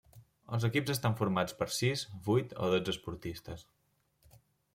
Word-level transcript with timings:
Els 0.55 0.63
equips 0.69 0.93
estan 0.93 1.17
formats 1.19 1.53
per 1.59 1.67
sis, 1.81 2.07
vuit 2.31 2.57
o 2.63 2.71
dotze 2.75 2.93
esportistes. 2.95 3.69